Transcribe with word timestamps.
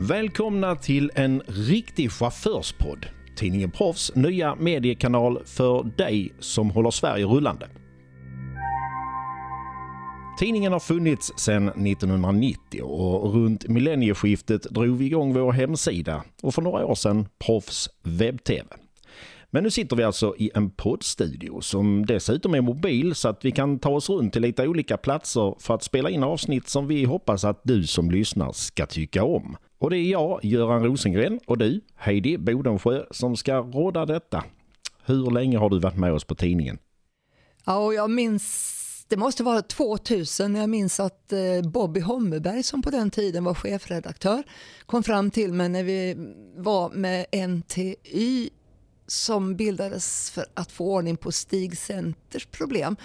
Välkomna 0.00 0.76
till 0.76 1.10
en 1.14 1.42
riktig 1.46 2.12
chaufförspodd. 2.12 3.06
Tidningen 3.36 3.70
Proffs 3.70 4.14
nya 4.14 4.54
mediekanal 4.54 5.42
för 5.44 5.82
dig 5.96 6.32
som 6.38 6.70
håller 6.70 6.90
Sverige 6.90 7.26
rullande. 7.26 7.68
Tidningen 10.38 10.72
har 10.72 10.80
funnits 10.80 11.32
sedan 11.36 11.68
1990 11.68 12.82
och 12.82 13.34
runt 13.34 13.68
millennieskiftet 13.68 14.62
drog 14.62 14.98
vi 14.98 15.06
igång 15.06 15.34
vår 15.34 15.52
hemsida 15.52 16.24
och 16.42 16.54
för 16.54 16.62
några 16.62 16.86
år 16.86 16.94
sedan 16.94 17.28
Proffs 17.46 17.88
webb-tv. 18.02 18.66
Men 19.50 19.62
nu 19.62 19.70
sitter 19.70 19.96
vi 19.96 20.02
alltså 20.02 20.34
i 20.38 20.50
en 20.54 20.70
poddstudio 20.70 21.60
som 21.60 22.06
dessutom 22.06 22.54
är 22.54 22.60
mobil 22.60 23.14
så 23.14 23.28
att 23.28 23.44
vi 23.44 23.50
kan 23.50 23.78
ta 23.78 23.90
oss 23.90 24.10
runt 24.10 24.32
till 24.32 24.42
lite 24.42 24.68
olika 24.68 24.96
platser 24.96 25.54
för 25.58 25.74
att 25.74 25.82
spela 25.82 26.10
in 26.10 26.22
avsnitt 26.22 26.68
som 26.68 26.86
vi 26.86 27.04
hoppas 27.04 27.44
att 27.44 27.60
du 27.64 27.86
som 27.86 28.10
lyssnar 28.10 28.52
ska 28.52 28.86
tycka 28.86 29.24
om. 29.24 29.56
Och 29.84 29.90
det 29.90 29.98
är 29.98 30.10
jag, 30.10 30.44
Göran 30.44 30.84
Rosengren, 30.84 31.40
och 31.46 31.58
du, 31.58 31.80
Heidi 31.94 32.38
Bodensjö, 32.38 33.04
som 33.10 33.36
ska 33.36 33.56
råda 33.56 34.06
detta. 34.06 34.44
Hur 35.04 35.30
länge 35.30 35.58
har 35.58 35.70
du 35.70 35.78
varit 35.78 35.96
med 35.96 36.12
oss 36.12 36.24
på 36.24 36.34
tidningen? 36.34 36.78
Ja, 37.66 37.76
och 37.76 37.94
jag 37.94 38.10
minns, 38.10 39.06
det 39.08 39.16
måste 39.16 39.42
vara 39.42 39.62
2000, 39.62 40.54
jag 40.54 40.70
minns 40.70 41.00
att 41.00 41.32
eh, 41.32 41.70
Bobby 41.70 42.00
Hommerberg 42.00 42.62
som 42.62 42.82
på 42.82 42.90
den 42.90 43.10
tiden 43.10 43.44
var 43.44 43.54
chefredaktör 43.54 44.42
kom 44.86 45.02
fram 45.02 45.30
till 45.30 45.52
mig 45.52 45.68
när 45.68 45.84
vi 45.84 46.16
var 46.56 46.90
med 46.90 47.26
NTY 47.48 48.50
som 49.06 49.56
bildades 49.56 50.30
för 50.30 50.44
att 50.54 50.72
få 50.72 50.94
ordning 50.94 51.16
på 51.16 51.32
Stig 51.32 51.78
Centers 51.78 52.46
problem. 52.46 52.96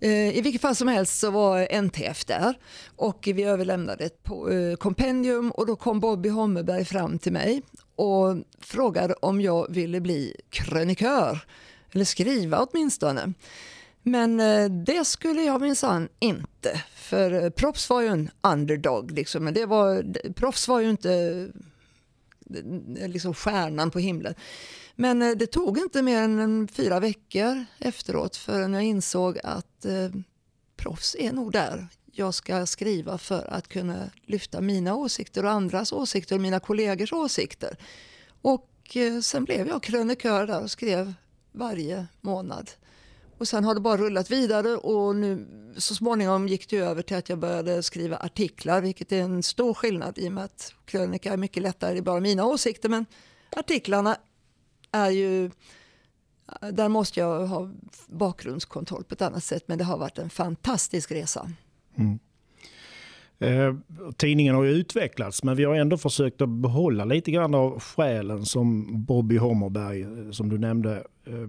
Eh, 0.00 0.36
I 0.38 0.40
vilket 0.40 0.62
fall 0.62 0.76
som 0.76 0.88
helst 0.88 1.18
så 1.18 1.30
var 1.30 1.66
NTF 1.70 2.24
där 2.24 2.54
och 2.96 3.28
vi 3.34 3.42
överlämnade 3.42 4.04
ett 4.04 4.28
eh, 4.28 4.76
kompendium 4.76 5.50
och 5.50 5.66
då 5.66 5.76
kom 5.76 6.00
Bobby 6.00 6.28
Hommerberg 6.28 6.84
fram 6.84 7.18
till 7.18 7.32
mig 7.32 7.62
och 7.96 8.36
frågade 8.60 9.14
om 9.14 9.40
jag 9.40 9.72
ville 9.72 10.00
bli 10.00 10.36
krönikör 10.50 11.40
eller 11.92 12.04
skriva 12.04 12.58
åtminstone. 12.58 13.32
Men 14.02 14.40
eh, 14.40 14.70
det 14.70 15.04
skulle 15.04 15.42
jag 15.42 15.60
minsann 15.60 16.08
inte, 16.18 16.82
för 16.94 17.50
Proffs 17.50 17.90
var 17.90 18.00
ju 18.00 18.08
en 18.08 18.30
underdog. 18.40 19.10
Liksom. 19.10 19.44
Men 19.44 19.54
det 19.54 19.66
var, 19.66 20.04
Proffs 20.32 20.68
var 20.68 20.80
ju 20.80 20.90
inte 20.90 21.48
liksom 23.06 23.34
stjärnan 23.34 23.90
på 23.90 23.98
himlen. 23.98 24.34
Men 25.00 25.22
eh, 25.22 25.30
det 25.30 25.46
tog 25.46 25.78
inte 25.78 26.02
mer 26.02 26.22
än 26.22 26.68
fyra 26.68 27.00
veckor 27.00 27.64
efteråt 27.78 28.36
förrän 28.36 28.72
jag 28.72 28.82
insåg 28.82 29.38
att 29.44 29.84
eh, 29.84 30.10
proffs 30.76 31.16
är 31.18 31.32
nog 31.32 31.52
där 31.52 31.86
jag 32.12 32.34
ska 32.34 32.66
skriva 32.66 33.18
för 33.18 33.50
att 33.54 33.68
kunna 33.68 34.10
lyfta 34.26 34.60
mina 34.60 34.94
åsikter 34.94 35.44
och 35.44 35.50
andras 35.50 35.92
åsikter 35.92 36.34
och 36.34 36.40
mina 36.40 36.60
kollegors 36.60 37.12
åsikter. 37.12 37.76
Och 38.42 38.96
eh, 38.96 39.20
sen 39.20 39.44
blev 39.44 39.68
jag 39.68 39.82
krönikör 39.82 40.46
där 40.46 40.62
och 40.62 40.70
skrev 40.70 41.14
varje 41.52 42.06
månad. 42.20 42.70
Och 43.38 43.48
sen 43.48 43.64
har 43.64 43.74
det 43.74 43.80
bara 43.80 43.96
rullat 43.96 44.30
vidare 44.30 44.76
och 44.76 45.16
nu 45.16 45.46
så 45.76 45.94
småningom 45.94 46.48
gick 46.48 46.70
det 46.70 46.76
över 46.76 47.02
till 47.02 47.16
att 47.16 47.28
jag 47.28 47.38
började 47.38 47.82
skriva 47.82 48.16
artiklar 48.16 48.80
vilket 48.80 49.12
är 49.12 49.22
en 49.22 49.42
stor 49.42 49.74
skillnad 49.74 50.18
i 50.18 50.28
och 50.28 50.32
med 50.32 50.44
att 50.44 50.74
krönika 50.84 51.32
är 51.32 51.36
mycket 51.36 51.62
lättare, 51.62 51.92
det 51.92 51.98
är 51.98 52.02
bara 52.02 52.20
mina 52.20 52.44
åsikter 52.44 52.88
men 52.88 53.06
artiklarna 53.56 54.16
är 54.92 55.10
ju 55.10 55.44
eh, 55.44 56.68
där 56.72 56.88
måste 56.88 57.20
jag 57.20 57.46
ha 57.46 57.70
bakgrundskontroll 58.06 59.04
på 59.04 59.14
ett 59.14 59.22
annat 59.22 59.44
sätt 59.44 59.64
men 59.66 59.78
det 59.78 59.84
har 59.84 59.98
varit 59.98 60.18
en 60.18 60.30
fantastisk 60.30 61.12
resa. 61.12 61.50
Mm. 61.94 62.18
Eh, 63.42 63.74
tidningen 64.16 64.54
har 64.54 64.64
ju 64.64 64.70
utvecklats 64.70 65.42
men 65.42 65.56
vi 65.56 65.64
har 65.64 65.74
ändå 65.74 65.96
försökt 65.96 66.40
att 66.40 66.48
behålla 66.48 67.04
lite 67.04 67.30
grann 67.30 67.54
av 67.54 67.80
själen 67.80 68.46
som 68.46 68.86
Bobby 69.04 69.36
Hommerberg, 69.36 70.00
eh, 70.00 70.30
som 70.30 70.48
du 70.48 70.58
nämnde, 70.58 71.04
eh, 71.26 71.48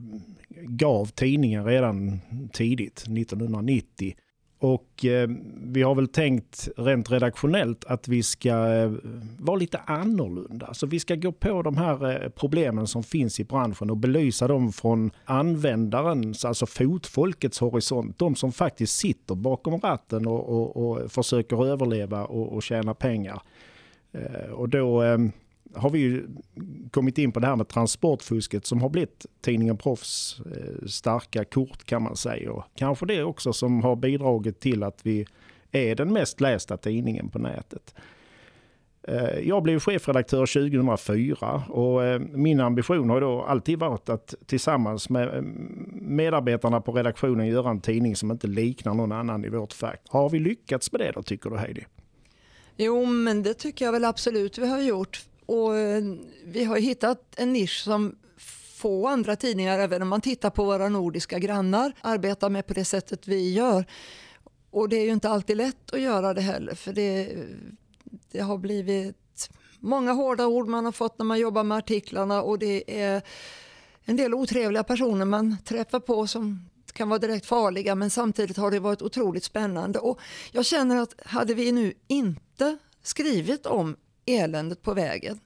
gav 0.49 1.05
tidningen 1.05 1.65
redan 1.65 2.19
tidigt, 2.53 3.05
1990. 3.07 4.15
Och 4.61 5.05
eh, 5.05 5.29
vi 5.63 5.81
har 5.81 5.95
väl 5.95 6.07
tänkt 6.07 6.69
rent 6.77 7.11
redaktionellt 7.11 7.85
att 7.85 8.07
vi 8.07 8.23
ska 8.23 8.49
eh, 8.49 8.91
vara 9.39 9.57
lite 9.57 9.77
annorlunda. 9.77 10.65
Alltså 10.65 10.85
vi 10.85 10.99
ska 10.99 11.15
gå 11.15 11.31
på 11.31 11.61
de 11.61 11.77
här 11.77 12.23
eh, 12.23 12.29
problemen 12.29 12.87
som 12.87 13.03
finns 13.03 13.39
i 13.39 13.43
branschen 13.43 13.89
och 13.89 13.97
belysa 13.97 14.47
dem 14.47 14.71
från 14.71 15.11
användarens, 15.25 16.45
alltså 16.45 16.65
fotfolkets 16.65 17.59
horisont. 17.59 18.19
De 18.19 18.35
som 18.35 18.51
faktiskt 18.51 18.95
sitter 18.95 19.35
bakom 19.35 19.79
ratten 19.79 20.27
och, 20.27 20.49
och, 20.49 20.77
och 20.77 21.11
försöker 21.11 21.65
överleva 21.65 22.25
och, 22.25 22.53
och 22.53 22.63
tjäna 22.63 22.93
pengar. 22.93 23.41
Eh, 24.11 24.51
och 24.51 24.69
då 24.69 25.03
eh, 25.03 25.17
har 25.75 25.89
vi 25.89 25.99
ju 25.99 26.27
kommit 26.91 27.17
in 27.17 27.31
på 27.31 27.39
det 27.39 27.47
här 27.47 27.55
med 27.55 27.67
transportfusket 27.67 28.65
som 28.65 28.81
har 28.81 28.89
blivit 28.89 29.25
tidningen 29.41 29.77
Proffs 29.77 30.39
eh, 30.39 30.85
starka 30.87 31.45
kort 31.45 31.83
kan 31.83 32.03
man 32.03 32.15
säga. 32.15 32.51
Och 32.51 32.63
kanske 32.75 33.05
det 33.05 33.23
också 33.23 33.53
som 33.53 33.83
har 33.83 33.95
bidragit 33.95 34.59
till 34.59 34.83
att 34.83 34.99
vi 35.03 35.25
är 35.71 35.95
den 35.95 36.13
mest 36.13 36.41
lästa 36.41 36.77
tidningen 36.77 37.29
på 37.29 37.39
nätet. 37.39 37.95
Eh, 39.03 39.39
jag 39.39 39.63
blev 39.63 39.79
chefredaktör 39.79 40.45
2004 40.45 41.63
och 41.69 42.03
eh, 42.03 42.19
min 42.19 42.59
ambition 42.59 43.09
har 43.09 43.21
då 43.21 43.41
alltid 43.41 43.79
varit 43.79 44.09
att 44.09 44.35
tillsammans 44.45 45.09
med 45.09 45.43
medarbetarna 45.93 46.81
på 46.81 46.91
redaktionen 46.91 47.47
göra 47.47 47.69
en 47.69 47.81
tidning 47.81 48.15
som 48.15 48.31
inte 48.31 48.47
liknar 48.47 48.93
någon 48.93 49.11
annan 49.11 49.45
i 49.45 49.49
vårt 49.49 49.73
fack. 49.73 50.01
Har 50.09 50.29
vi 50.29 50.39
lyckats 50.39 50.91
med 50.91 51.01
det 51.01 51.11
då 51.11 51.23
tycker 51.23 51.49
du 51.49 51.57
Heidi? 51.57 51.85
Jo 52.77 53.05
men 53.05 53.43
det 53.43 53.53
tycker 53.53 53.85
jag 53.85 53.91
väl 53.91 54.05
absolut 54.05 54.57
vi 54.57 54.67
har 54.67 54.81
gjort. 54.81 55.25
Och 55.51 55.77
eh, 55.77 56.03
vi 56.45 56.63
har 56.63 56.77
hittat 56.77 57.33
en 57.37 57.53
nisch 57.53 57.83
som 57.83 58.15
få 58.75 59.07
andra 59.07 59.35
tidningar, 59.35 59.79
även 59.79 60.01
om 60.01 60.07
man 60.07 60.21
tittar 60.21 60.49
på 60.49 60.63
våra 60.63 60.89
nordiska 60.89 61.39
grannar, 61.39 61.93
arbetar 62.01 62.49
med 62.49 62.67
på 62.67 62.73
det 62.73 62.85
sättet 62.85 63.27
vi 63.27 63.53
gör. 63.53 63.85
Och 64.69 64.89
det 64.89 64.95
är 64.95 65.05
ju 65.05 65.11
inte 65.11 65.29
alltid 65.29 65.57
lätt 65.57 65.93
att 65.93 66.01
göra 66.01 66.33
det 66.33 66.41
heller 66.41 66.75
för 66.75 66.93
det, 66.93 67.35
det 68.31 68.39
har 68.39 68.57
blivit 68.57 69.49
många 69.79 70.11
hårda 70.11 70.47
ord 70.47 70.67
man 70.67 70.85
har 70.85 70.91
fått 70.91 71.19
när 71.19 71.25
man 71.25 71.39
jobbar 71.39 71.63
med 71.63 71.77
artiklarna 71.77 72.41
och 72.41 72.59
det 72.59 73.01
är 73.01 73.21
en 74.05 74.15
del 74.15 74.33
otrevliga 74.33 74.83
personer 74.83 75.25
man 75.25 75.57
träffar 75.65 75.99
på 75.99 76.27
som 76.27 76.69
kan 76.93 77.09
vara 77.09 77.19
direkt 77.19 77.45
farliga 77.45 77.95
men 77.95 78.09
samtidigt 78.09 78.57
har 78.57 78.71
det 78.71 78.79
varit 78.79 79.01
otroligt 79.01 79.43
spännande. 79.43 79.99
Och 79.99 80.19
jag 80.51 80.65
känner 80.65 80.97
att 80.97 81.13
hade 81.25 81.53
vi 81.53 81.71
nu 81.71 81.93
inte 82.07 82.77
skrivit 83.03 83.65
om 83.65 83.95
eländet 84.25 84.81
på 84.81 84.93
vägen 84.93 85.39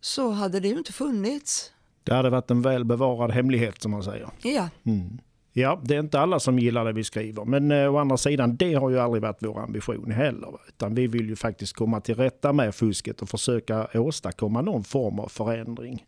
så 0.00 0.30
hade 0.30 0.60
det 0.60 0.68
ju 0.68 0.78
inte 0.78 0.92
funnits. 0.92 1.72
Det 2.04 2.14
hade 2.14 2.30
varit 2.30 2.50
en 2.50 2.62
väl 2.62 2.84
bevarad 2.84 3.30
hemlighet 3.30 3.82
som 3.82 3.90
man 3.90 4.02
säger. 4.02 4.28
Ja. 4.42 4.68
Mm. 4.84 5.18
Ja, 5.52 5.80
det 5.84 5.94
är 5.94 6.00
inte 6.00 6.20
alla 6.20 6.40
som 6.40 6.58
gillar 6.58 6.84
det 6.84 6.92
vi 6.92 7.04
skriver. 7.04 7.44
Men 7.44 7.70
eh, 7.70 7.94
å 7.94 7.98
andra 7.98 8.16
sidan, 8.16 8.56
det 8.56 8.74
har 8.74 8.90
ju 8.90 8.98
aldrig 8.98 9.22
varit 9.22 9.38
vår 9.40 9.60
ambition 9.60 10.10
heller. 10.10 10.50
Utan 10.68 10.94
vi 10.94 11.06
vill 11.06 11.28
ju 11.28 11.36
faktiskt 11.36 11.72
komma 11.72 12.00
till 12.00 12.14
rätta 12.14 12.52
med 12.52 12.74
fusket 12.74 13.22
och 13.22 13.28
försöka 13.28 13.88
åstadkomma 13.94 14.62
någon 14.62 14.84
form 14.84 15.18
av 15.18 15.28
förändring. 15.28 16.06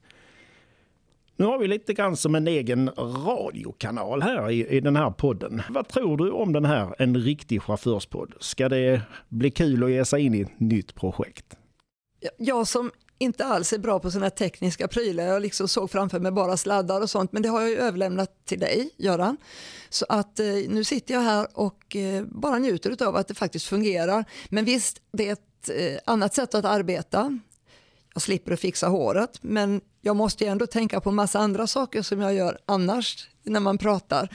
Nu 1.36 1.44
har 1.44 1.58
vi 1.58 1.68
lite 1.68 1.94
grann 1.94 2.16
som 2.16 2.34
en 2.34 2.48
egen 2.48 2.90
radiokanal 3.26 4.22
här 4.22 4.50
i, 4.50 4.66
i 4.66 4.80
den 4.80 4.96
här 4.96 5.10
podden. 5.10 5.62
Vad 5.70 5.88
tror 5.88 6.16
du 6.16 6.30
om 6.30 6.52
den 6.52 6.64
här, 6.64 6.94
en 6.98 7.16
riktig 7.16 7.62
chaufförspodd? 7.62 8.34
Ska 8.40 8.68
det 8.68 9.02
bli 9.28 9.50
kul 9.50 9.84
att 9.84 9.90
ge 9.90 10.04
sig 10.04 10.22
in 10.22 10.34
i 10.34 10.40
ett 10.40 10.60
nytt 10.60 10.94
projekt? 10.94 11.56
Jag 12.36 12.68
som 12.68 12.90
inte 13.18 13.44
alls 13.44 13.72
är 13.72 13.78
bra 13.78 13.98
på 13.98 14.10
sådana 14.10 14.30
tekniska 14.30 14.88
prylar, 14.88 15.24
jag 15.24 15.42
liksom 15.42 15.68
såg 15.68 15.90
framför 15.90 16.20
mig 16.20 16.32
bara 16.32 16.56
sladdar 16.56 17.00
och 17.00 17.10
sånt, 17.10 17.32
men 17.32 17.42
det 17.42 17.48
har 17.48 17.60
jag 17.60 17.70
ju 17.70 17.76
överlämnat 17.76 18.46
till 18.46 18.60
dig, 18.60 18.90
Göran. 18.96 19.36
Så 19.88 20.06
att 20.08 20.40
eh, 20.40 20.46
nu 20.46 20.84
sitter 20.84 21.14
jag 21.14 21.20
här 21.20 21.46
och 21.52 21.96
eh, 21.96 22.24
bara 22.24 22.58
njuter 22.58 23.06
av 23.06 23.16
att 23.16 23.28
det 23.28 23.34
faktiskt 23.34 23.66
fungerar. 23.66 24.24
Men 24.48 24.64
visst, 24.64 25.00
det 25.12 25.28
är 25.28 25.32
ett 25.32 25.68
eh, 25.68 25.98
annat 26.04 26.34
sätt 26.34 26.54
att 26.54 26.64
arbeta. 26.64 27.38
Jag 28.14 28.22
slipper 28.22 28.52
att 28.52 28.60
fixa 28.60 28.88
håret, 28.88 29.38
men 29.42 29.80
jag 30.00 30.16
måste 30.16 30.44
ju 30.44 30.50
ändå 30.50 30.66
tänka 30.66 31.00
på 31.00 31.10
massa 31.10 31.38
andra 31.38 31.66
saker 31.66 32.02
som 32.02 32.20
jag 32.20 32.34
gör 32.34 32.58
annars 32.66 33.28
när 33.42 33.60
man 33.60 33.78
pratar. 33.78 34.28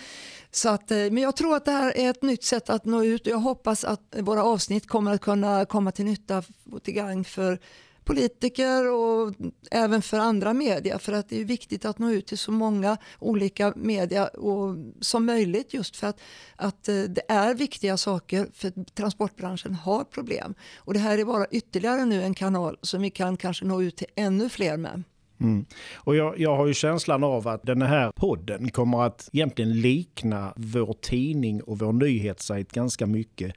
Så 0.51 0.69
att, 0.69 0.92
eh, 0.92 0.98
men 0.98 1.18
jag 1.18 1.36
tror 1.36 1.56
att 1.56 1.65
det 1.65 1.71
här 1.71 1.98
är 1.98 2.09
ett 2.09 2.21
nytt 2.21 2.44
sätt 2.44 2.69
att 2.69 2.86
nå 2.86 3.04
ut 3.04 3.21
och 3.21 3.33
jag 3.33 3.38
hoppas 3.38 3.83
att 3.83 4.15
våra 4.19 4.44
avsnitt 4.44 4.88
kommer 4.88 5.13
att 5.13 5.21
kunna 5.21 5.65
komma 5.65 5.92
till 5.92 6.06
nytta 6.06 6.44
och 6.71 6.83
till 6.83 6.94
gagn 6.94 7.24
för 7.24 7.59
politiker 8.07 8.92
och 8.92 9.33
även 9.71 10.01
för 10.01 10.19
andra 10.19 10.54
media 10.54 11.00
för 11.00 11.13
att 11.13 11.30
det 11.30 11.42
är 11.42 11.45
viktigt 11.45 11.86
att 11.86 12.00
nå 12.00 12.12
ut 12.12 12.27
till 12.27 12.38
så 12.38 12.51
många 12.51 12.98
olika 13.19 13.74
media 13.75 14.27
och, 14.27 14.75
som 15.01 15.25
möjligt 15.25 15.74
just 15.74 15.95
för 15.95 16.07
att, 16.07 16.19
att 16.56 16.88
eh, 16.88 16.95
det 16.95 17.21
är 17.27 17.53
viktiga 17.53 17.98
saker 17.98 18.48
för 18.53 18.86
transportbranschen 18.94 19.75
har 19.75 20.03
problem. 20.03 20.56
Och 20.77 20.94
det 20.94 21.00
här 21.00 21.18
är 21.18 21.25
bara 21.25 21.45
ytterligare 21.51 22.06
nu 22.06 22.24
en 22.24 22.33
kanal 22.33 22.77
som 22.81 23.01
vi 23.01 23.10
kan 23.10 23.38
kanske 23.38 23.65
nå 23.65 23.81
ut 23.81 23.98
till 23.98 24.07
ännu 24.15 24.50
fler 24.50 24.77
med. 24.77 25.03
Mm. 25.39 25.66
Och 25.95 26.16
jag, 26.16 26.39
jag 26.39 26.56
har 26.56 26.68
ju 26.68 26.74
känslan 26.74 27.24
av 27.24 27.48
att 27.48 27.63
den 27.63 27.81
här 27.81 28.12
podden 28.16 28.69
kommer 28.69 29.04
att 29.04 29.30
egentligen 29.34 29.81
likna 29.81 30.54
vår 30.56 30.94
tidning 31.01 31.63
och 31.63 31.80
vår 31.80 31.94
nyhetssajt 31.94 32.72
ganska 32.72 33.06
mycket. 33.06 33.56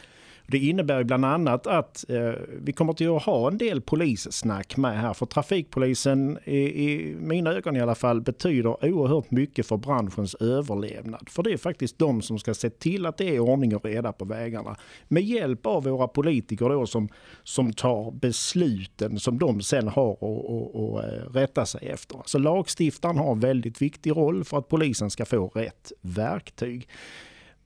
Det 0.50 0.58
innebär 0.58 1.04
bland 1.04 1.24
annat 1.24 1.66
att 1.66 2.04
eh, 2.08 2.32
vi 2.62 2.72
kommer 2.72 2.92
till 2.92 3.16
att 3.16 3.22
ha 3.22 3.48
en 3.48 3.58
del 3.58 3.80
polissnack 3.80 4.76
med 4.76 5.00
här. 5.00 5.14
För 5.14 5.26
trafikpolisen, 5.26 6.38
i, 6.44 6.58
i 6.58 7.14
mina 7.18 7.52
ögon 7.52 7.76
i 7.76 7.80
alla 7.80 7.94
fall, 7.94 8.20
betyder 8.20 8.84
oerhört 8.84 9.30
mycket 9.30 9.66
för 9.66 9.76
branschens 9.76 10.34
överlevnad. 10.34 11.28
För 11.28 11.42
det 11.42 11.52
är 11.52 11.56
faktiskt 11.56 11.98
de 11.98 12.22
som 12.22 12.38
ska 12.38 12.54
se 12.54 12.70
till 12.70 13.06
att 13.06 13.16
det 13.16 13.36
är 13.36 13.38
ordning 13.38 13.76
och 13.76 13.84
reda 13.84 14.12
på 14.12 14.24
vägarna. 14.24 14.76
Med 15.08 15.22
hjälp 15.22 15.66
av 15.66 15.84
våra 15.84 16.08
politiker 16.08 16.68
då 16.68 16.86
som, 16.86 17.08
som 17.42 17.72
tar 17.72 18.10
besluten 18.10 19.20
som 19.20 19.38
de 19.38 19.62
sen 19.62 19.88
har 19.88 20.12
att 20.12 21.04
eh, 21.04 21.32
rätta 21.32 21.66
sig 21.66 21.88
efter. 21.88 22.20
Så 22.24 22.38
lagstiftaren 22.38 23.16
har 23.16 23.32
en 23.32 23.40
väldigt 23.40 23.82
viktig 23.82 24.10
roll 24.10 24.44
för 24.44 24.58
att 24.58 24.68
polisen 24.68 25.10
ska 25.10 25.24
få 25.24 25.48
rätt 25.48 25.92
verktyg. 26.00 26.88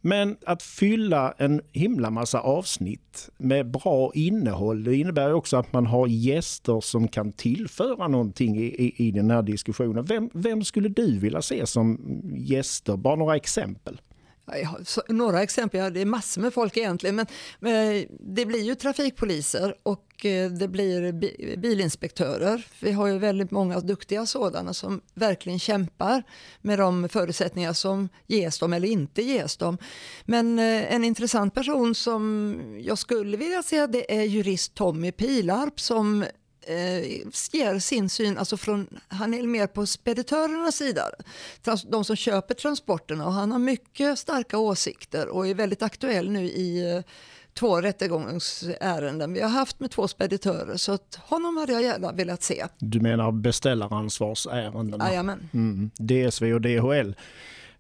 Men 0.06 0.36
att 0.46 0.62
fylla 0.62 1.34
en 1.38 1.60
himla 1.72 2.10
massa 2.10 2.40
avsnitt 2.40 3.30
med 3.38 3.70
bra 3.70 4.10
innehåll, 4.14 4.84
det 4.84 4.96
innebär 4.96 5.32
också 5.32 5.56
att 5.56 5.72
man 5.72 5.86
har 5.86 6.06
gäster 6.06 6.80
som 6.80 7.08
kan 7.08 7.32
tillföra 7.32 8.08
någonting 8.08 8.56
i, 8.56 8.64
i, 8.64 9.06
i 9.08 9.10
den 9.10 9.30
här 9.30 9.42
diskussionen. 9.42 10.04
Vem, 10.04 10.30
vem 10.34 10.64
skulle 10.64 10.88
du 10.88 11.18
vilja 11.18 11.42
se 11.42 11.66
som 11.66 12.00
gäster? 12.36 12.96
Bara 12.96 13.16
några 13.16 13.36
exempel. 13.36 14.00
Några 15.08 15.42
exempel, 15.42 15.80
ja, 15.80 15.90
det 15.90 16.00
är 16.00 16.06
massor 16.06 16.40
med 16.40 16.54
folk 16.54 16.76
egentligen, 16.76 17.16
men, 17.16 17.26
men 17.58 17.96
eh, 17.96 18.04
det 18.20 18.46
blir 18.46 18.62
ju 18.62 18.74
trafikpoliser 18.74 19.74
och 19.82 20.26
eh, 20.26 20.50
det 20.50 20.68
blir 20.68 21.12
bilinspektörer. 21.56 22.66
Vi 22.80 22.92
har 22.92 23.06
ju 23.06 23.18
väldigt 23.18 23.50
många 23.50 23.80
duktiga 23.80 24.26
sådana 24.26 24.74
som 24.74 25.00
verkligen 25.14 25.58
kämpar 25.58 26.22
med 26.60 26.78
de 26.78 27.08
förutsättningar 27.08 27.72
som 27.72 28.08
ges 28.26 28.58
dem 28.58 28.72
eller 28.72 28.88
inte 28.88 29.22
ges 29.22 29.56
dem. 29.56 29.78
Men 30.24 30.58
eh, 30.58 30.94
en 30.94 31.04
intressant 31.04 31.54
person 31.54 31.94
som 31.94 32.56
jag 32.80 32.98
skulle 32.98 33.36
vilja 33.36 33.62
se 33.62 33.86
det 33.86 34.18
är 34.18 34.22
jurist 34.22 34.74
Tommy 34.74 35.12
Pilarp 35.12 35.80
som 35.80 36.24
ger 37.52 37.78
sin 37.78 38.08
syn, 38.08 38.38
alltså 38.38 38.56
från, 38.56 38.88
han 39.08 39.34
är 39.34 39.42
mer 39.42 39.66
på 39.66 39.86
speditörernas 39.86 40.76
sida, 40.76 41.10
de 41.90 42.04
som 42.04 42.16
köper 42.16 42.54
transporterna 42.54 43.26
och 43.26 43.32
han 43.32 43.52
har 43.52 43.58
mycket 43.58 44.18
starka 44.18 44.58
åsikter 44.58 45.28
och 45.28 45.48
är 45.48 45.54
väldigt 45.54 45.82
aktuell 45.82 46.30
nu 46.30 46.44
i 46.44 46.96
eh, 46.96 47.02
två 47.54 47.80
rättegångsärenden 47.80 49.32
vi 49.32 49.40
har 49.40 49.48
haft 49.48 49.80
med 49.80 49.90
två 49.90 50.08
speditörer 50.08 50.76
så 50.76 50.92
att 50.92 51.18
honom 51.22 51.56
hade 51.56 51.72
jag 51.72 51.82
gärna 51.82 52.12
velat 52.12 52.42
se. 52.42 52.66
Du 52.78 53.00
menar 53.00 53.32
beställaransvarsärenden? 53.32 55.00
Jajamän. 55.00 55.48
Mm, 55.52 55.90
DSV 55.98 56.54
och 56.54 56.60
DHL. 56.60 57.14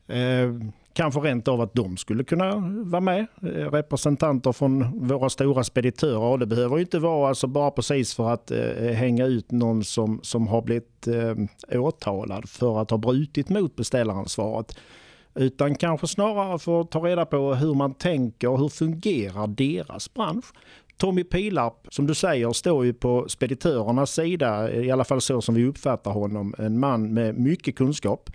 Eh, 0.06 0.50
Kanske 0.94 1.20
rent 1.20 1.48
av 1.48 1.60
att 1.60 1.74
de 1.74 1.96
skulle 1.96 2.24
kunna 2.24 2.56
vara 2.84 3.00
med, 3.00 3.26
eh, 3.42 3.46
representanter 3.46 4.52
från 4.52 5.06
våra 5.08 5.28
stora 5.28 5.64
speditörer. 5.64 6.18
Och 6.18 6.38
det 6.38 6.46
behöver 6.46 6.80
inte 6.80 6.98
vara 6.98 7.28
alltså 7.28 7.46
bara 7.46 7.70
precis 7.70 8.14
för 8.14 8.30
att 8.30 8.50
eh, 8.50 8.92
hänga 8.92 9.26
ut 9.26 9.50
någon 9.50 9.84
som, 9.84 10.20
som 10.22 10.46
har 10.46 10.62
blivit 10.62 11.06
eh, 11.06 11.80
åtalad 11.80 12.48
för 12.48 12.82
att 12.82 12.90
ha 12.90 12.98
brutit 12.98 13.48
mot 13.48 13.76
beställaransvaret. 13.76 14.76
Utan 15.34 15.74
kanske 15.74 16.06
snarare 16.06 16.58
för 16.58 16.80
att 16.80 16.90
ta 16.90 16.98
reda 16.98 17.26
på 17.26 17.54
hur 17.54 17.74
man 17.74 17.94
tänker 17.94 18.48
och 18.48 18.58
hur 18.58 18.68
fungerar 18.68 19.46
deras 19.46 20.14
bransch. 20.14 20.44
Tommy 20.96 21.24
Pilarp, 21.24 21.86
som 21.88 22.06
du 22.06 22.14
säger, 22.14 22.52
står 22.52 22.84
ju 22.84 22.92
på 22.92 23.28
speditörernas 23.28 24.10
sida, 24.10 24.72
i 24.72 24.90
alla 24.90 25.04
fall 25.04 25.20
så 25.20 25.40
som 25.40 25.54
vi 25.54 25.66
uppfattar 25.66 26.10
honom. 26.10 26.54
En 26.58 26.78
man 26.78 27.14
med 27.14 27.38
mycket 27.38 27.76
kunskap 27.76 28.30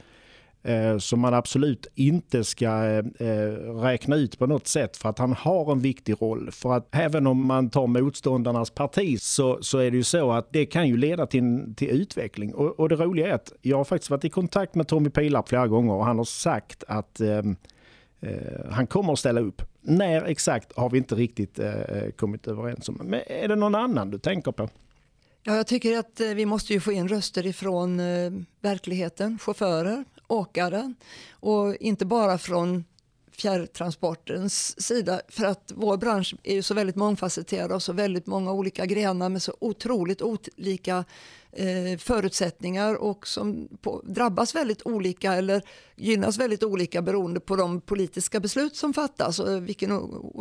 Eh, 0.63 0.97
som 0.97 1.19
man 1.19 1.33
absolut 1.33 1.87
inte 1.95 2.43
ska 2.43 2.65
eh, 2.65 3.27
eh, 3.27 3.51
räkna 3.81 4.15
ut 4.15 4.39
på 4.39 4.47
något 4.47 4.67
sätt 4.67 4.97
för 4.97 5.09
att 5.09 5.19
han 5.19 5.33
har 5.33 5.71
en 5.71 5.79
viktig 5.79 6.21
roll. 6.21 6.51
För 6.51 6.73
att 6.73 6.87
även 6.91 7.27
om 7.27 7.45
man 7.45 7.69
tar 7.69 7.87
motståndarnas 7.87 8.69
parti 8.69 9.21
så, 9.21 9.57
så 9.61 9.77
är 9.77 9.91
det 9.91 9.97
ju 9.97 10.03
så 10.03 10.31
att 10.31 10.53
det 10.53 10.65
kan 10.65 10.87
ju 10.87 10.97
leda 10.97 11.25
till, 11.25 11.73
till 11.77 11.89
utveckling. 11.89 12.53
Och, 12.53 12.79
och 12.79 12.89
det 12.89 12.95
roliga 12.95 13.27
är 13.27 13.31
att 13.31 13.53
jag 13.61 13.77
har 13.77 13.83
faktiskt 13.83 14.09
varit 14.09 14.25
i 14.25 14.29
kontakt 14.29 14.75
med 14.75 14.87
Tommy 14.87 15.09
Pilarp 15.09 15.49
flera 15.49 15.67
gånger 15.67 15.93
och 15.93 16.05
han 16.05 16.17
har 16.17 16.25
sagt 16.25 16.83
att 16.87 17.19
eh, 17.19 17.41
han 18.69 18.87
kommer 18.87 19.13
att 19.13 19.19
ställa 19.19 19.41
upp. 19.41 19.61
När 19.81 20.23
exakt 20.23 20.77
har 20.77 20.89
vi 20.89 20.97
inte 20.97 21.15
riktigt 21.15 21.59
eh, 21.59 21.73
kommit 22.15 22.47
överens 22.47 22.89
om. 22.89 23.01
Men 23.03 23.21
är 23.27 23.47
det 23.47 23.55
någon 23.55 23.75
annan 23.75 24.09
du 24.11 24.19
tänker 24.19 24.51
på? 24.51 24.69
Ja, 25.43 25.55
jag 25.55 25.67
tycker 25.67 25.97
att 25.97 26.19
vi 26.19 26.45
måste 26.45 26.73
ju 26.73 26.79
få 26.79 26.91
in 26.91 27.07
röster 27.07 27.45
ifrån 27.45 28.01
verkligheten, 28.61 29.39
chaufförer, 29.39 30.05
åkare 30.29 30.93
och 31.31 31.75
inte 31.75 32.05
bara 32.05 32.37
från 32.37 32.83
fjärrtransportens 33.39 34.81
sida 34.81 35.21
för 35.27 35.45
att 35.45 35.71
vår 35.75 35.97
bransch 35.97 36.35
är 36.43 36.53
ju 36.53 36.63
så 36.63 36.73
väldigt 36.73 36.95
mångfacetterad 36.95 37.71
och 37.71 37.83
så 37.83 37.93
väldigt 37.93 38.27
många 38.27 38.51
olika 38.51 38.85
grenar 38.85 39.29
med 39.29 39.41
så 39.41 39.53
otroligt 39.59 40.21
olika 40.21 41.05
eh, 41.51 41.97
förutsättningar 41.97 42.95
och 42.95 43.27
som 43.27 43.67
på, 43.81 44.01
drabbas 44.05 44.55
väldigt 44.55 44.85
olika 44.85 45.33
eller 45.33 45.61
gynnas 45.95 46.37
väldigt 46.37 46.63
olika 46.63 47.01
beroende 47.01 47.39
på 47.39 47.55
de 47.55 47.81
politiska 47.81 48.39
beslut 48.39 48.75
som 48.75 48.93
fattas. 48.93 49.39
Och 49.39 49.69
vilken, 49.69 49.91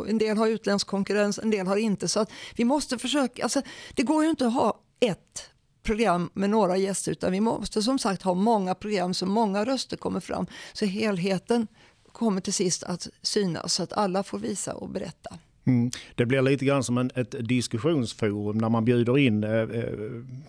en 0.07 0.17
del 0.17 0.37
har 0.37 0.47
utländsk 0.47 0.87
konkurrens, 0.87 1.39
en 1.39 1.49
del 1.49 1.67
har 1.67 1.77
inte. 1.77 2.07
Så 2.07 2.19
att 2.19 2.31
vi 2.55 2.65
måste 2.65 2.97
försöka, 2.97 3.43
alltså, 3.43 3.61
det 3.95 4.03
går 4.03 4.23
ju 4.23 4.29
inte 4.29 4.47
att 4.47 4.53
ha 4.53 4.79
ett 4.99 5.49
program 5.83 6.29
med 6.33 6.49
några 6.49 6.77
gäster 6.77 7.11
utan 7.11 7.31
vi 7.31 7.39
måste 7.39 7.83
som 7.83 7.99
sagt 7.99 8.21
ha 8.21 8.33
många 8.33 8.75
program 8.75 9.13
så 9.13 9.25
många 9.25 9.65
röster 9.65 9.97
kommer 9.97 10.19
fram 10.19 10.47
så 10.73 10.85
helheten 10.85 11.67
kommer 12.11 12.41
till 12.41 12.53
sist 12.53 12.83
att 12.83 13.07
synas 13.21 13.73
så 13.73 13.83
att 13.83 13.93
alla 13.93 14.23
får 14.23 14.39
visa 14.39 14.73
och 14.73 14.89
berätta. 14.89 15.37
Mm. 15.69 15.91
Det 16.15 16.25
blir 16.25 16.41
lite 16.41 16.65
grann 16.65 16.83
som 16.83 16.97
en, 16.97 17.11
ett 17.15 17.35
diskussionsforum 17.39 18.57
när 18.57 18.69
man 18.69 18.85
bjuder 18.85 19.17
in 19.17 19.43
eh, 19.43 19.51
eh, 19.51 19.67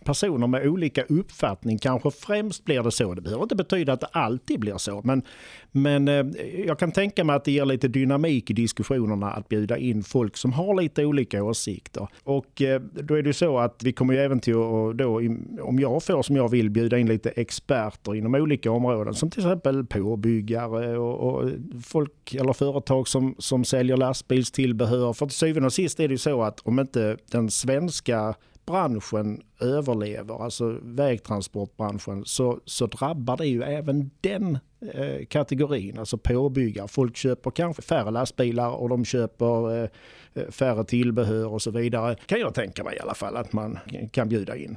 personer 0.04 0.46
med 0.46 0.68
olika 0.68 1.02
uppfattning. 1.02 1.78
Kanske 1.78 2.10
främst 2.10 2.64
blir 2.64 2.82
det 2.82 2.90
så. 2.90 3.14
Det 3.14 3.20
behöver 3.20 3.42
inte 3.42 3.56
betyda 3.56 3.92
att 3.92 4.00
det 4.00 4.06
alltid 4.12 4.60
blir 4.60 4.78
så. 4.78 5.00
Men, 5.04 5.22
men 5.70 6.08
eh, 6.08 6.26
jag 6.66 6.78
kan 6.78 6.92
tänka 6.92 7.24
mig 7.24 7.36
att 7.36 7.44
det 7.44 7.52
ger 7.52 7.64
lite 7.64 7.88
dynamik 7.88 8.50
i 8.50 8.52
diskussionerna 8.52 9.30
att 9.30 9.48
bjuda 9.48 9.78
in 9.78 10.02
folk 10.02 10.36
som 10.36 10.52
har 10.52 10.82
lite 10.82 11.04
olika 11.04 11.44
åsikter. 11.44 12.08
Och 12.24 12.62
eh, 12.62 12.80
då 12.80 13.14
är 13.14 13.22
det 13.22 13.32
så 13.32 13.58
att 13.58 13.82
vi 13.82 13.92
kommer 13.92 14.14
ju 14.14 14.20
även 14.20 14.40
till 14.40 14.54
att, 14.54 14.98
då, 14.98 15.20
om 15.60 15.78
jag 15.78 16.02
får 16.02 16.22
som 16.22 16.36
jag 16.36 16.48
vill, 16.48 16.70
bjuda 16.70 16.98
in 16.98 17.06
lite 17.06 17.30
experter 17.30 18.14
inom 18.14 18.34
olika 18.34 18.70
områden. 18.70 19.14
Som 19.14 19.30
till 19.30 19.40
exempel 19.40 19.86
påbyggare 19.86 20.98
och, 20.98 21.42
och 21.42 21.50
folk 21.84 22.34
eller 22.34 22.52
företag 22.52 23.08
som, 23.08 23.34
som 23.38 23.64
säljer 23.64 23.96
lastbilstillbehör. 23.96 25.09
För 25.12 25.26
till 25.26 25.36
syvende 25.36 25.66
och 25.66 25.72
sist 25.72 26.00
är 26.00 26.08
det 26.08 26.14
ju 26.14 26.18
så 26.18 26.42
att 26.42 26.60
om 26.60 26.78
inte 26.78 27.16
den 27.30 27.50
svenska 27.50 28.34
branschen 28.66 29.42
överlever, 29.60 30.44
alltså 30.44 30.78
vägtransportbranschen, 30.82 32.24
så, 32.24 32.60
så 32.64 32.86
drabbar 32.86 33.36
det 33.36 33.46
ju 33.46 33.62
även 33.62 34.10
den 34.20 34.58
eh, 34.94 35.26
kategorin, 35.26 35.98
alltså 35.98 36.18
påbyggar. 36.18 36.86
Folk 36.86 37.16
köper 37.16 37.50
kanske 37.50 37.82
färre 37.82 38.10
lastbilar 38.10 38.70
och 38.70 38.88
de 38.88 39.04
köper 39.04 39.82
eh, 39.82 40.50
färre 40.50 40.84
tillbehör 40.84 41.46
och 41.46 41.62
så 41.62 41.70
vidare. 41.70 42.16
Kan 42.26 42.40
jag 42.40 42.54
tänka 42.54 42.84
mig 42.84 42.96
i 42.96 43.00
alla 43.00 43.14
fall 43.14 43.36
att 43.36 43.52
man 43.52 43.78
kan 44.12 44.28
bjuda 44.28 44.56
in. 44.56 44.76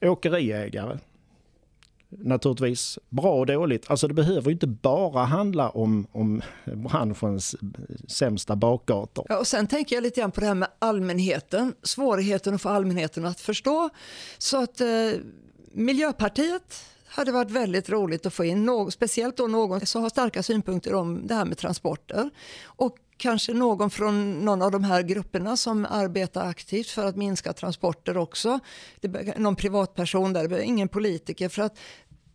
Åkeriägare, 0.00 0.98
naturligtvis 2.10 2.98
bra 3.08 3.38
och 3.38 3.46
dåligt. 3.46 3.90
Alltså 3.90 4.08
det 4.08 4.14
behöver 4.14 4.50
inte 4.50 4.66
bara 4.66 5.24
handla 5.24 5.70
om, 5.70 6.06
om 6.12 6.42
branschens 6.64 7.56
sämsta 8.08 8.56
bakgator. 8.56 9.26
Ja, 9.28 9.38
och 9.38 9.46
sen 9.46 9.66
tänker 9.66 9.96
jag 9.96 10.02
lite 10.02 10.20
grann 10.20 10.30
på 10.30 10.40
det 10.40 10.46
här 10.46 10.54
med 10.54 10.68
allmänheten, 10.78 11.74
svårigheten 11.82 12.54
att 12.54 12.62
få 12.62 12.68
allmänheten 12.68 13.26
att 13.26 13.40
förstå. 13.40 13.90
Så 14.38 14.62
att 14.62 14.80
eh, 14.80 14.88
Miljöpartiet 15.72 16.84
hade 17.06 17.32
varit 17.32 17.50
väldigt 17.50 17.90
roligt 17.90 18.26
att 18.26 18.34
få 18.34 18.44
in, 18.44 18.64
någon, 18.64 18.90
speciellt 18.92 19.36
då 19.36 19.46
någon 19.46 19.86
som 19.86 20.02
har 20.02 20.10
starka 20.10 20.42
synpunkter 20.42 20.94
om 20.94 21.26
det 21.26 21.34
här 21.34 21.44
med 21.44 21.58
transporter. 21.58 22.30
Och 22.64 22.96
kanske 23.18 23.54
någon 23.54 23.90
från 23.90 24.44
någon 24.44 24.62
av 24.62 24.70
de 24.70 24.84
här 24.84 25.02
grupperna 25.02 25.56
som 25.56 25.86
arbetar 25.90 26.46
aktivt 26.46 26.86
för 26.86 27.06
att 27.06 27.16
minska 27.16 27.52
transporter 27.52 28.16
också. 28.16 28.60
Det, 29.00 29.38
någon 29.38 29.56
privatperson 29.56 30.32
där, 30.32 30.58
ingen 30.58 30.88
politiker. 30.88 31.48
För 31.48 31.62
att 31.62 31.78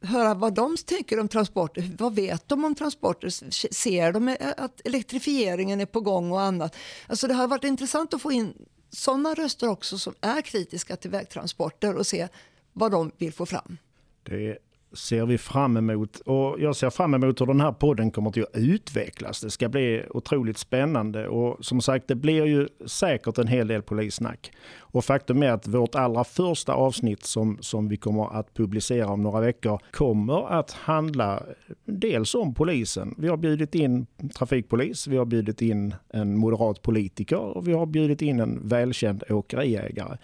höra 0.02 0.34
vad 0.34 0.54
de 0.54 0.78
tänker 0.86 1.20
om 1.20 1.28
transporter. 1.28 1.92
Vad 1.98 2.16
vet 2.16 2.48
de 2.50 2.66
om 2.66 2.76
transporter? 2.76 3.30
Ser 3.74 4.12
de 4.12 4.28
eh, 4.28 4.36
att 4.58 4.82
elektrifieringen 4.86 5.82
är 5.82 5.86
på 5.86 6.02
gång 6.02 6.32
och 6.32 6.42
annat? 6.42 6.76
Alltså 7.08 7.28
det 7.28 7.34
har 7.34 7.48
varit 7.48 7.64
intressant 7.64 8.14
att 8.14 8.22
få 8.22 8.32
in 8.32 8.54
sådana 8.90 9.34
röster 9.34 9.70
också 9.70 9.98
som 9.98 10.16
är 10.22 10.42
kritiska 10.42 10.96
till 10.96 11.12
vägtransporter 11.12 11.96
och 11.96 12.08
se 12.08 12.28
vad 12.74 12.92
de 12.92 13.12
vill 13.18 13.34
få 13.34 13.46
fram. 13.46 13.78
Det 14.24 14.58
ser 14.94 15.26
vi 15.26 15.38
fram 15.38 15.78
emot. 15.78 16.20
Och 16.20 16.56
jag 16.60 16.76
ser 16.76 16.90
fram 16.90 17.14
emot 17.14 17.42
hur 17.42 17.46
den 17.46 17.62
här 17.62 17.72
podden 17.72 18.12
kommer 18.12 18.32
till 18.32 18.44
att 18.44 18.58
utvecklas. 18.58 19.42
Det 19.42 19.50
ska 19.50 19.70
bli 19.70 20.04
otroligt 20.10 20.58
spännande 20.58 21.28
och 21.28 21.66
som 21.66 21.82
sagt 21.82 22.08
det 22.08 22.16
blir 22.16 22.46
ju 22.46 22.68
säkert 22.86 23.38
en 23.38 23.48
hel 23.48 23.68
del 23.68 23.82
polissnack. 23.82 24.52
Och 24.80 25.06
faktum 25.06 25.44
är 25.44 25.52
att 25.52 25.68
vårt 25.68 25.96
allra 25.96 26.24
första 26.24 26.74
avsnitt 26.74 27.26
som, 27.26 27.58
som 27.62 27.88
vi 27.88 27.98
kommer 27.98 28.40
att 28.40 28.54
publicera 28.54 29.08
om 29.08 29.24
några 29.24 29.40
veckor 29.40 29.80
kommer 29.92 30.60
att 30.60 30.72
handla 30.72 31.44
dels 31.86 32.36
om 32.36 32.54
polisen. 32.54 33.16
Vi 33.18 33.28
har 33.28 33.38
bjudit 33.38 33.76
in 33.76 34.06
trafikpolis, 34.36 35.08
vi 35.08 35.18
har 35.18 35.26
bjudit 35.26 35.62
in 35.62 35.96
en 36.10 36.38
moderat 36.38 36.82
politiker 36.82 37.40
och 37.40 37.68
vi 37.68 37.74
har 37.74 37.86
bjudit 37.86 38.22
in 38.22 38.40
en 38.40 38.68
välkänd 38.68 39.24
åkeriägare. 39.30 40.18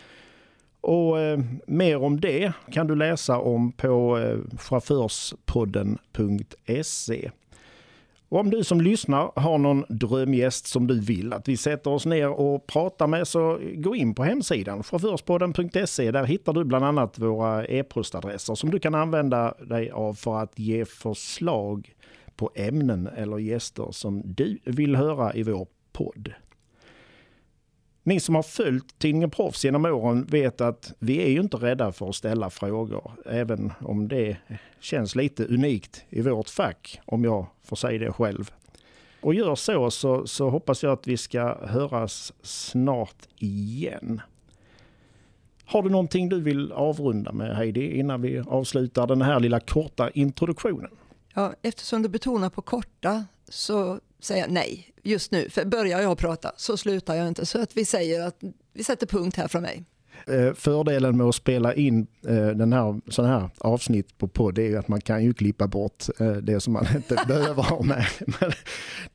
Och 0.81 1.19
eh, 1.19 1.39
mer 1.67 2.03
om 2.03 2.19
det 2.19 2.53
kan 2.71 2.87
du 2.87 2.95
läsa 2.95 3.39
om 3.39 3.71
på 3.71 4.17
eh, 4.17 4.37
chaufförspodden.se. 4.57 7.31
Och 8.29 8.39
om 8.39 8.49
du 8.49 8.63
som 8.63 8.81
lyssnar 8.81 9.39
har 9.39 9.57
någon 9.57 9.85
drömgäst 9.89 10.67
som 10.67 10.87
du 10.87 10.99
vill 10.99 11.33
att 11.33 11.47
vi 11.47 11.57
sätter 11.57 11.91
oss 11.91 12.05
ner 12.05 12.29
och 12.29 12.67
pratar 12.67 13.07
med 13.07 13.27
så 13.27 13.59
gå 13.75 13.95
in 13.95 14.15
på 14.15 14.23
hemsidan 14.23 14.83
chaufförspodden.se. 14.83 16.11
Där 16.11 16.23
hittar 16.23 16.53
du 16.53 16.63
bland 16.63 16.85
annat 16.85 17.19
våra 17.19 17.65
e-postadresser 17.65 18.55
som 18.55 18.71
du 18.71 18.79
kan 18.79 18.95
använda 18.95 19.53
dig 19.61 19.91
av 19.91 20.13
för 20.13 20.37
att 20.37 20.59
ge 20.59 20.85
förslag 20.85 21.93
på 22.35 22.51
ämnen 22.55 23.07
eller 23.07 23.37
gäster 23.37 23.87
som 23.91 24.21
du 24.25 24.59
vill 24.63 24.95
höra 24.95 25.33
i 25.33 25.43
vår 25.43 25.67
podd. 25.91 26.33
Ni 28.03 28.19
som 28.19 28.35
har 28.35 28.43
följt 28.43 28.99
tidningen 28.99 29.29
Proffs 29.29 29.65
genom 29.65 29.85
åren 29.85 30.25
vet 30.25 30.61
att 30.61 30.93
vi 30.99 31.21
är 31.21 31.27
ju 31.27 31.39
inte 31.39 31.57
rädda 31.57 31.91
för 31.91 32.09
att 32.09 32.15
ställa 32.15 32.49
frågor, 32.49 33.11
även 33.25 33.71
om 33.79 34.07
det 34.07 34.37
känns 34.79 35.15
lite 35.15 35.45
unikt 35.45 36.03
i 36.09 36.21
vårt 36.21 36.49
fack, 36.49 36.99
om 37.05 37.23
jag 37.23 37.45
får 37.63 37.75
säga 37.75 37.99
det 37.99 38.11
själv. 38.11 38.51
Och 39.21 39.33
gör 39.33 39.55
så, 39.55 39.91
så, 39.91 40.27
så 40.27 40.49
hoppas 40.49 40.83
jag 40.83 40.91
att 40.93 41.07
vi 41.07 41.17
ska 41.17 41.57
höras 41.65 42.33
snart 42.41 43.27
igen. 43.37 44.21
Har 45.65 45.83
du 45.83 45.89
någonting 45.89 46.29
du 46.29 46.41
vill 46.41 46.71
avrunda 46.71 47.31
med 47.31 47.55
Heidi 47.55 47.99
innan 47.99 48.21
vi 48.21 48.39
avslutar 48.39 49.07
den 49.07 49.21
här 49.21 49.39
lilla 49.39 49.59
korta 49.59 50.09
introduktionen? 50.09 50.91
Ja, 51.33 51.53
eftersom 51.61 52.01
du 52.01 52.09
betonar 52.09 52.49
på 52.49 52.61
korta 52.61 53.25
så 53.49 53.99
säger 54.19 54.41
jag 54.41 54.51
nej 54.51 54.88
just 55.03 55.31
nu. 55.31 55.49
För 55.49 55.65
börjar 55.65 56.01
jag 56.01 56.17
prata 56.17 56.51
så 56.57 56.77
slutar 56.77 57.15
jag 57.15 57.27
inte. 57.27 57.45
Så 57.45 57.61
att 57.61 57.77
vi 57.77 57.85
säger 57.85 58.27
att 58.27 58.35
vi 58.73 58.83
sätter 58.83 59.07
punkt 59.07 59.37
här 59.37 59.47
från 59.47 59.61
mig. 59.61 59.85
Eh, 60.27 60.53
fördelen 60.53 61.17
med 61.17 61.27
att 61.27 61.35
spela 61.35 61.73
in 61.73 62.07
eh, 62.27 62.47
den 62.47 62.73
här, 62.73 63.11
sån 63.11 63.25
här 63.25 63.49
avsnitt 63.57 64.17
på 64.17 64.27
podd 64.27 64.59
är 64.59 64.77
att 64.77 64.87
man 64.87 65.01
kan 65.01 65.23
ju 65.23 65.33
klippa 65.33 65.67
bort 65.67 66.05
eh, 66.19 66.31
det 66.31 66.59
som 66.59 66.73
man 66.73 66.85
inte 66.95 67.23
behöver 67.27 67.63
ha 67.63 67.83
med. 67.83 68.05
Men 68.19 68.51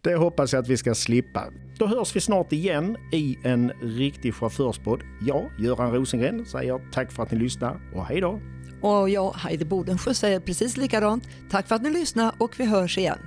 det 0.01 0.15
hoppas 0.15 0.53
jag 0.53 0.63
att 0.63 0.69
vi 0.69 0.77
ska 0.77 0.95
slippa. 0.95 1.45
Då 1.79 1.87
hörs 1.87 2.17
vi 2.17 2.21
snart 2.21 2.53
igen 2.53 2.97
i 3.13 3.39
en 3.43 3.73
riktig 3.83 4.35
chaufförspodd. 4.35 5.01
Jag, 5.27 5.51
Göran 5.59 5.93
Rosengren, 5.93 6.47
säger 6.47 6.81
tack 6.93 7.13
för 7.13 7.23
att 7.23 7.31
ni 7.31 7.39
lyssnar 7.39 7.81
och 7.95 8.05
hej 8.07 8.21
då! 8.21 8.41
Och 8.83 9.11
jag, 9.11 9.31
Heidi 9.33 9.65
Bodensjö, 9.65 10.15
säger 10.15 10.41
precis 10.41 10.77
likadant. 10.77 11.25
Tack 11.51 11.69
för 11.69 11.75
att 11.75 11.83
ni 11.83 11.91
lyssnar 11.91 12.35
och 12.39 12.61
vi 12.61 12.65
hörs 12.65 12.99
igen. 12.99 13.19